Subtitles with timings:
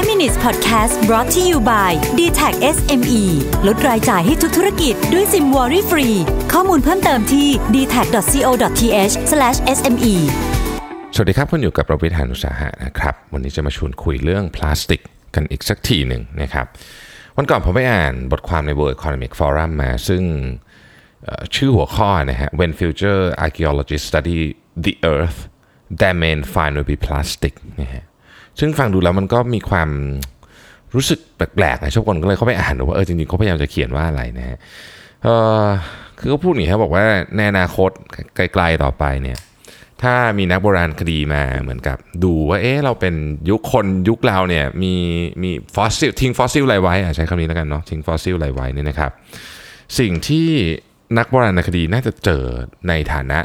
[0.00, 3.22] 5 minutes podcast brought to you by d t a c SME
[3.66, 6.08] ลดรายจ่ายให้ทุกธุรกิจด้วยซิมวอรี่ฟรี
[6.52, 8.50] ข้อมูลเพิ่มเติมที่ d t a c c o
[8.80, 9.14] t h
[9.76, 10.14] s m e
[11.14, 15.00] สวัสดีครับคุณอยู่กับประวิทยานุสาหะนะครับ วันนี้จะมาชวนคุยเรื่องพลาสติก
[15.34, 16.66] กันอีกสักทีหนึ่งนะครับ
[17.36, 20.22] วันก่อนผมไปอ่านบทความใน World Economic Forum มา ซึ่ง
[21.54, 24.38] ชื่อหัวข้อนะฮะ When Future Archaeologists Study
[24.84, 25.38] the Earth
[26.00, 28.04] Their Main Find Will Be Plastic นะฮะ
[28.60, 29.88] ซึ่งฟังดูแล้วมันก็มีความ
[30.94, 34.58] รู้สึกแปลกๆนะครับผมก็เลยเข้าไปอ่านดูว่าเออจริงๆเขาพยายามจะเขียนว่าอะไรนะฮะ
[36.18, 37.04] คือเขาพูดอย่างนี้ครับบอกว่า
[37.36, 37.90] ในอนาคต
[38.34, 39.38] ไกลๆต่อไปเนี่ย
[40.02, 43.14] ถ้ามีนักโบราณคดีมาเหมือนกับ ดูว่าเอ๊ะเราเป็น
[43.50, 44.94] ยุคคนยุคเราเนี่ยมี
[45.42, 49.10] มีฟอสซิลทิ้งฟอสซิลอะไรไว้ใช้คำนี้แล้วกันเนาะทิ้งฟอสซิลอะไรไว้นี่นะครับ
[49.98, 50.48] สิ่งที่
[51.18, 52.44] นักโบราณคดีน่าจะเจอ
[52.88, 53.40] ในฐานะ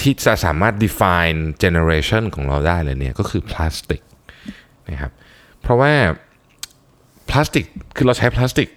[0.00, 4.02] ที่จะสามารถ define generation ของเราได้เลยเนี่ยก็คือพลาสติก
[4.90, 5.12] นะครับ
[5.62, 5.92] เพราะว่า
[7.30, 7.64] พลาสติก
[7.96, 8.68] คือเราใช้พลาสติก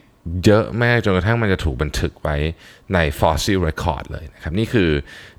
[0.45, 2.36] เยอะมากจนกระทั่งมันจะถูกบันทึกไว้
[2.94, 4.90] ใน fossil record เลยนะครับนี่คือ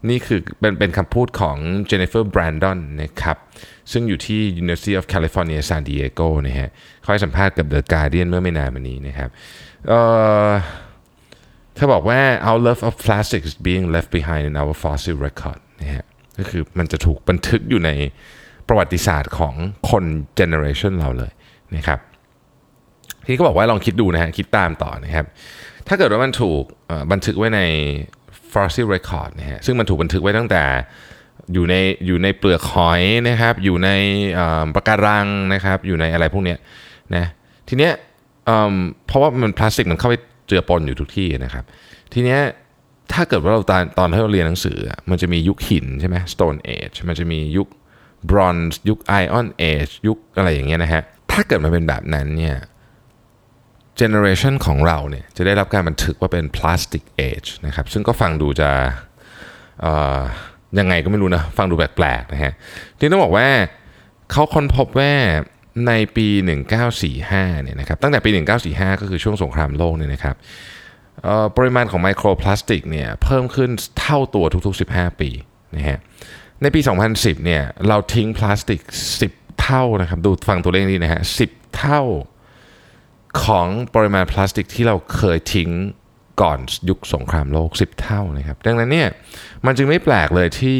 [0.08, 1.56] นี่คือเป็นเป็นคำพูดของ
[1.90, 3.36] Jennifer Brandon นะครับ
[3.92, 6.70] ซึ่งอยู่ที่ University of California San Diego นะฮะ
[7.00, 9.28] เขาให้สัมภาษณ์กับ The Guardian เมื่อไม่นานมานี้นะครับ
[9.88, 10.00] เอ่
[10.48, 10.50] อ
[11.74, 16.04] เธอบอกว่า our love of plastic is being left behind in our fossil record นะฮะ
[16.38, 17.90] ก็คือมันจะถูกบันทึกอยู่ใน
[18.72, 19.54] ประวัติศาสตร์ของ
[19.90, 20.04] คน
[20.38, 21.32] generation เราเลย
[21.76, 22.00] นะครับ
[23.24, 25.26] ทีนี้ก็บอกว่าลองคิดดูนะฮะคิดตามต่อนะครับ
[25.88, 26.62] ถ้าเกิดว่ามันถูก
[27.12, 27.60] บันทึกไว้ใน
[28.52, 30.62] fossil record นะฮะซึ่งมันถูกบันทึกไว้ตั้งแต่
[31.52, 31.74] อยู่ใน
[32.06, 33.90] อยู่ในเปลือกหอยนะครับอยู่ใน
[34.34, 36.58] เอ่อปะการังนะครับอยู่ในอะไรพวกเนี้ย
[37.14, 37.24] นะ
[37.68, 37.92] ทีเนี้ย
[39.06, 40.14] เพราะว่ามันพลาสติกมันเข้าไป
[40.46, 41.64] เจือปนอยู่ทุกที่นะครับ
[42.12, 42.40] ทีเนี้ย
[43.12, 44.78] ถ้าเกิดว่าเราตอนตอนที่เราเรียนหนังสือ
[45.10, 47.68] มันจะมียุคหินใช่ไหม Stone Age มันจะมียุค
[48.30, 52.56] Bronze ยุค Iron Age ยุคอะไรอย่างเงี้ยนะฮะ ถ้าเกิดมันเป็นแบบนั้นเนี่ย
[54.00, 58.70] generation ของเราเนี่ยจะได้รับการบันทึกว่าเป็น plastic age นะครับซึ่งก็ฟังดูจะ
[59.80, 59.94] เอ่
[60.78, 62.52] ยังไงก็ไม่รู้นะ ฟังดูแปลกๆนะฮะ
[62.98, 63.48] ที่ต้องบอกว่า
[64.30, 65.12] เขาค้นพบว่า
[65.86, 66.26] ในปี
[66.96, 68.30] 1945เนี่ยนะครับตั้งแต่ปี
[68.66, 70.36] 1945 ก็คือช่วงสงครามโลกเนี่ยนะครับ
[71.56, 73.70] ปริมาณของไมโครพลาสติกเนี่ยเพิ่มขึ้น
[74.00, 75.30] เท่าตัวทุกๆ 15 ปี
[75.76, 75.98] นะฮะ
[76.62, 76.80] ในปี
[77.12, 78.80] 2010 เนี่ยเราทิ้งพลาสติก
[79.22, 82.02] 10 เท่านะครับ ดูฟังตัวเลขนี้นะฮะ 10 เท่า
[83.44, 85.70] ของปริมาณพลาสติกที่เราเคยทิ้ง
[86.42, 86.58] ก่อน
[86.88, 89.08] ยุคสงครามโลก 10 เท่านะครับ ดังนั้นเนี่ย
[89.66, 90.78] มันจึงไม่แปลกเลยที่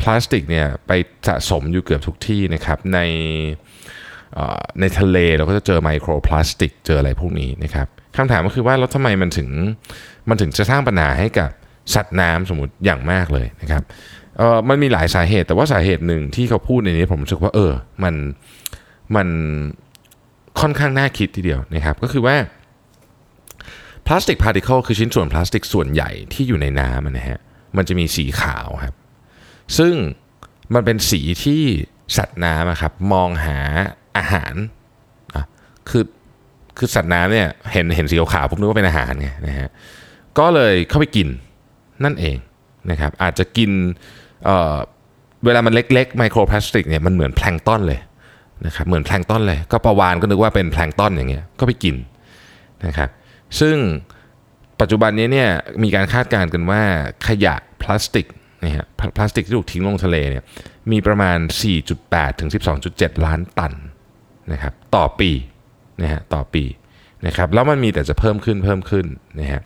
[0.00, 0.92] พลาสติกเนี่ยไป
[1.28, 2.98] สะสมอยู่เกือบทุกที่นะครับใน
[4.80, 9.48] ในทะเลเราก็จะเจอไมโครพลาสติกเจออะไรพวกนี้นะครับคำถามก็คือว่าแล้วทำไมมันถึง
[10.28, 11.50] มันถึงจะสร้างปัญหาให้กับ
[11.94, 13.82] สัตว์น้ำสมมติอย่างมากเลยนะครับ
[14.38, 17.72] เอ่อมันมีหลายสาเหตุ แต่ว่าสาเหตุหนึ่งที่เขาพูดในนี้ผมรู้สึกว่าเออ
[18.04, 18.14] มัน
[19.16, 19.28] มัน
[20.60, 22.36] ค่อนข้างน่าคิดทีเดียวนะครับก็คือว่า
[24.06, 27.38] plastic particle คือชิ้นส่วนพลาสติกส่วนใหญ่ที่อยู่ในน้ำนะฮะ
[27.76, 28.94] มันจะมีสีขาวครับ
[29.78, 29.94] ซึ่ง
[30.74, 31.62] มันเป็นสีที่
[32.16, 33.58] สัตว์น้ำอะครับมองหา
[34.16, 34.54] อาหาร
[35.90, 36.04] คือ
[36.78, 39.68] คือสัตว์น้ำเนี่ยเห็นเห็นสีขาวผมนึกว่าเป็นอาหารไงนะฮะ
[40.38, 41.28] ก็เลยเข้าไปกิน
[42.04, 42.36] นั่นเอง
[42.90, 43.70] นะครับอาจจะกิน
[44.44, 48.00] เวลามันเล็กๆไมโครพลาสติกเนี่ยมันเหมือนแพลงก์ตอนเลย
[48.66, 51.96] นะครับเหมือนแพลงต้นเลย ก็ประวานก็นึกว่าเป็นแพลงต้นอย่างเงี้ยก็ไปกิน
[52.86, 53.10] นะครับ
[53.60, 53.76] ซึ่ง
[54.80, 55.48] ปัจจุบันนี้เนี่ย
[55.82, 56.82] มีการคาดการณ์กันว่า
[57.26, 58.26] ขยะพลาสติก
[58.64, 58.84] นะฮะ
[59.16, 60.42] พลาสติกที่ถูกทิ้งลงทะเลเนี่ย
[60.92, 61.38] มีประมาณ
[61.88, 62.50] 4.8 ถึง
[62.86, 63.72] 12.7 ล้านตัน
[64.52, 65.30] นะครับต่อปี
[66.02, 66.64] นะฮะต่อปี
[67.26, 69.06] นะครับแล้วมันมีแต่จะเพิ่มขึ้นเพิ่มขึ้น
[69.40, 69.60] นะฮะ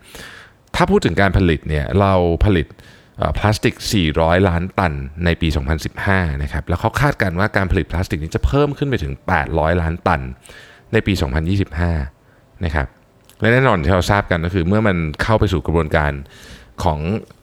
[0.75, 2.13] ถ้าพูดถึงการผลิตเนี่ยเรา
[2.45, 2.67] ผลิต
[3.39, 3.75] พลาสติก
[4.13, 4.93] 400 ล้านตัน
[5.25, 5.49] ในปี
[5.95, 9.13] 2015 นะครับ แล้วเขาคาดการณ์ว่าการผลิตพลาสติกนี้จะเพิ่มขึ้นไปถึง
[9.47, 10.21] 800 ล้านตัน
[10.93, 11.13] ในปี
[11.89, 12.87] 2025 นะครับ
[13.41, 16.13] และแน่นอนที่เราทราบกันก็คือเมื่อมันเข้าไปสู่กระบวนการ
[16.83, 16.99] ของ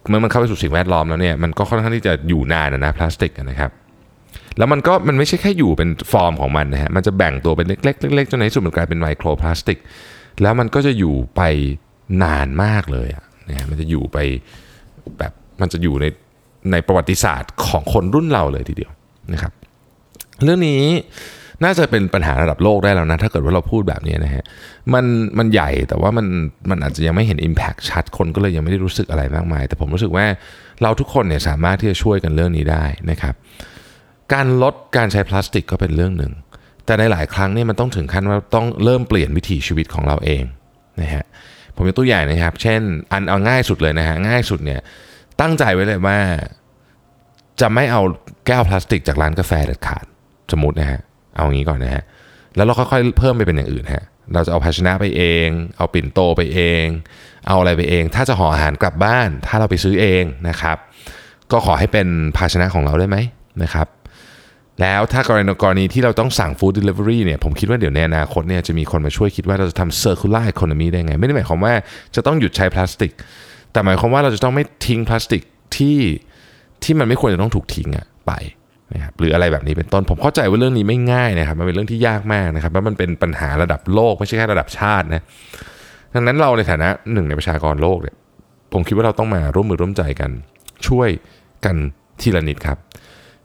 [0.09, 3.71] เมื่อมันเข้าไปสู่สิ่งแวดล้อมแล้วเนี่ย มันก็ค่อนข้างที่จะอยู่นานนะนะพลาสติกนะครับ
[4.57, 9.77] แล้วมันก็มันไม่ใช่แค่อยู่เป็นฟอร์มของมันนะฮะ มันจะแบ่งตัวเป็นเล็กๆเล็กๆจนในที่สุดมันกลายเป็นไมโครพลาสติก
[10.41, 11.41] แล้วมันก็จะอยู่ไป
[12.23, 14.17] นานมากเลยอะนะฮะมันจะอยู่ไป
[15.19, 16.05] แบบ มันจะอยู่ใน
[16.71, 18.91] ในประวัติศาสตร์ของคนรุ่นเราเลยทีเดียว
[19.33, 19.51] นะครับ
[20.43, 20.81] เรื่องนี้
[21.63, 24.43] น่าจะเป็นปัญหาระดับโลกได้แล้วนะ ถ้าเกิดว่าเราพูดแบบนี้นะฮะ
[24.93, 25.05] มัน
[25.37, 26.27] มันใหญ่แต่ว่ามัน
[26.69, 30.25] มันอาจจะยังไม่เห็น Impact ชัดคนก็เลยยังไม่ได้รู้สึกอะไรมากมาย แต่ผมรู้สึกว่า
[30.81, 33.33] เราทุกคนเนี่ยสามารถที่จะช่วยกันเรื่องนี้ได้นะครับ
[34.33, 36.33] การลดการใช้พลาสติกก็เป็นเรื่องหนึ่ง
[36.85, 40.43] แต่ในหลายครั้งเนี่ยมันต้องถึงขั้นว่าต้องเริ่มเปลี่ยนวิถีชีวิตของเราเอง
[41.01, 41.25] นะฮะ
[41.75, 42.81] ผมยกตัวอย่างนะครับ เช่น
[43.11, 44.79] อันเอาง่ายสุดเลยนะฮะง่ายสุดเนี่ย
[45.41, 46.19] ตั้งใจไว้เลยว่า
[47.61, 48.01] จะไม่เอา
[48.47, 50.05] แก้วพลาสติกจากร้านกาแฟเด็ดขาด
[50.51, 51.01] สมมตินะฮะ
[51.35, 52.03] เอาอย่างนี้ก่อนนะฮะ
[52.55, 54.03] แล้วเราค่อยๆเพิ่มไปเป็นอย่างอื่นฮะ
[54.33, 55.47] เราจะเอาภาชนะไปเอง
[55.77, 56.85] เอาปิ่นโตไปเอง
[57.47, 60.77] เอาอะไรไปเอง ถ้าจะห่ออาหารกลับบ้าน ถ้าเราไปซื้อเองนะครับ
[61.51, 62.07] ก็ขอให้เป็น
[62.37, 63.17] ภาชนะของเราได้ไหม
[63.63, 63.87] นะครับ
[64.81, 71.73] แล้วถ้ากรณีกรณีที่เราต้องสั่งฟู้ดเดลิเวอรี่เนี่ยผมคิดว่าเดี๋ยวในอนาคตเนี่ยจะมีคนมาช่วยคิดว่าเราจะทำ circular economy ได้ไง ไม่ได้หมายความว่า
[72.15, 73.11] จะต้องหยุดใช้พลาสติก
[73.71, 75.41] แต่หมายความว่าเราจะต้องไม่ทิ้งพลาสติก
[75.75, 75.97] ที่
[76.83, 78.31] ที่มันไม่ควรจะต้องถูกทิ้งอะไป
[78.93, 85.23] นะครับหรืออะไรแบบนี้เป็นต้นผมเข้าใจว่าเรื่องนี้ไม่ง่ายนะครับ มันเป็นเรื่องที่ยากมากนะครับแล้วมันเป็นปัญหาระดับโลกไม่ใช่แค่ระดับชาตินะ
[86.13, 88.15] ดังนั้นเราในฐานะหนึ่งในประชากรโลกเนี่ย
[88.73, 90.31] ผมคิดว่าเราต้องมาร่วมมือร่วมใจกัน
[90.87, 91.09] ช่วย
[91.65, 91.75] กัน
[92.21, 92.77] ทีละนิดครับ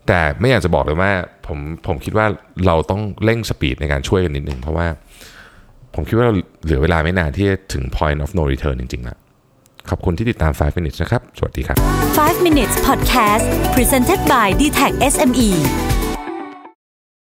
[0.06, 1.10] แต่ไม่อยากจะบอกเลยว่า
[1.46, 2.26] ผมผมคิดว่า
[2.66, 4.86] เราต้องเร่งสปีดในการช่วยกันนิดหนึ่งเพราะว่า
[5.94, 6.34] ผมคิดว่าเรา
[6.64, 9.18] เหลือเวลาไม่นานที่จะถึง point of no return จริงๆแล้ว
[9.92, 11.76] ขอบคุณที่ติดตาม 5 minutes นะครับ สวัสดีครับ
[12.16, 13.44] 5 minutes podcast
[13.74, 15.50] presented by d t e c h SME